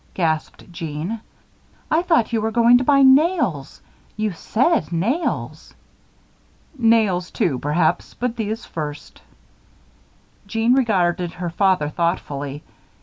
[0.15, 1.21] gasped Jeanne.
[1.91, 3.83] "I thought you were going to buy nails.
[4.17, 5.75] You said nails."
[6.75, 9.23] "Nails, too, perhaps; but first these."
[10.47, 12.63] Jeanne regarded her father thoughtfully.